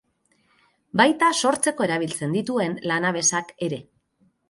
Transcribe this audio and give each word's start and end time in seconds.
Baita 1.01 1.29
sortzeko 1.43 1.87
erabiltzen 1.89 2.35
dituen 2.41 2.77
lanabesak 2.93 3.57
ere. 3.71 3.85